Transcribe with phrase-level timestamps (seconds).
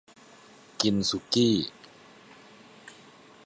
[0.81, 1.55] กินสุกี้